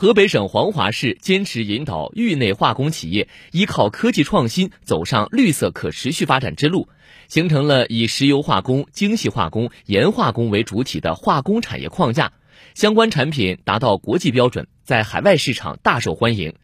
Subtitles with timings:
[0.00, 6.88] 河北省黄骅市坚持引导域内化工企业依靠科技创新走上绿色可持续发展之路，
[7.28, 12.32] 形成了以石油化工、精细化工、盐化工为主体的化工产业框架，
[12.74, 16.54] 相关产品达到国际标准，在海外市场大受欢迎。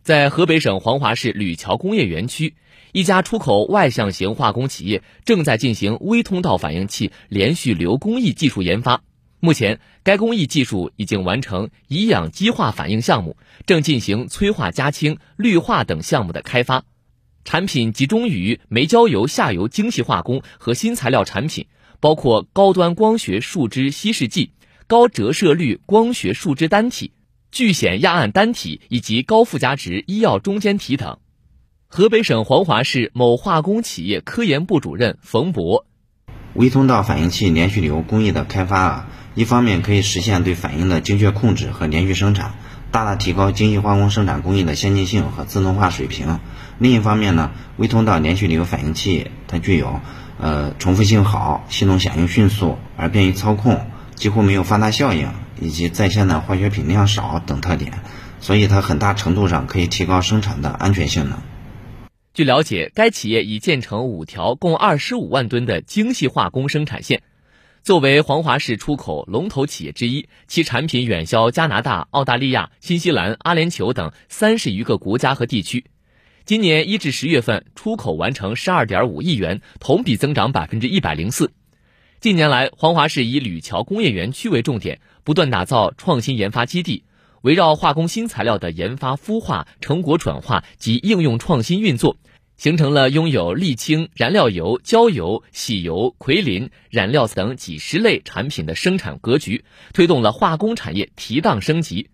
[0.00, 2.54] 在河北省黄骅市吕桥工业园区，
[2.92, 9.02] 一家出口外向型化工企业正在进行微通道反应器连续流工艺技术研发。
[9.44, 13.36] 目前，该工艺技术已经完成乙氧基化反应项目，
[13.66, 16.84] 正进行催化加氢、氯化等项目的开发。
[17.44, 21.66] 产品集中于煤焦油下游精细化工和新材料产品，
[22.00, 24.52] 包括高端光学树脂稀释剂、
[24.86, 27.12] 高折射率光学树脂单体、
[27.52, 31.18] 聚酰亚胺单体以及高附加值医药中间体等。
[31.86, 35.84] 河北省黄骅市某化工企业科研部主任冯博：
[36.54, 39.10] 微通道反应器连续流工艺的开发啊。
[39.34, 42.54] 一方面可以实现对反应的精确控制和连续生产，
[42.92, 46.38] 大大提高精细化工生产工艺的先进性和自动化水平。
[46.78, 50.00] 另一方面呢，微通道连续流反应器它具有
[50.38, 55.28] 呃重复性好、系统响应迅速而便于操控、几乎没有放大效应
[55.60, 57.92] 以及在线的化学品量少等特点，
[58.40, 61.38] 所以它很大程度上可以提高生产的安全性能。
[62.32, 67.22] 据了解，该企业已建成五条共二十五万吨的精细化工生产线。
[67.84, 75.84] 作为黄骅市出口龙头企业之一，其产品远销加拿大、澳大利亚、新西兰、阿联酋等三十余个国家和地区。
[76.46, 81.52] 今年一至十月份，出口完成十二点五亿元，同比增长百分之一百零四。
[82.20, 87.04] 近年来，黄骅市以吕桥工业园区为重点，不断打造创新研发基地，
[87.42, 92.16] 围绕化工新材料的研发、孵化、成果转化及应用创新运作。
[92.56, 102.10] 形成了拥有沥青、燃料油、焦油、洗油、奎林燃料等几十类产品的生产格局，推动了化工产业提档升级。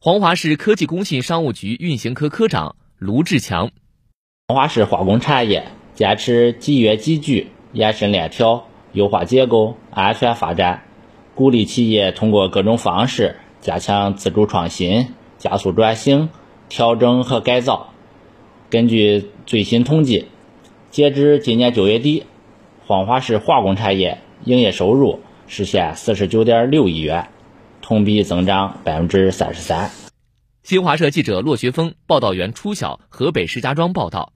[0.00, 3.70] 黄骅市科技工信商务局运行科科长卢志强：
[4.48, 10.84] 黄骅市化工产业坚持集约集聚、延伸链条、优化结构、安全发展，
[11.34, 16.30] 鼓励企业通过各种方式加强自主创新、加速转型、
[16.68, 17.92] 调整和改造。
[18.70, 20.26] 根据最新统计，
[20.92, 22.22] 截至今年九月底，
[22.86, 27.28] 黄骅市化工产业营业收入实现四十九点六亿元，
[27.82, 29.90] 同比增长百分之三十三。
[30.62, 34.32] 新华社记者骆学峰、报道员初晓，河北石家庄报道。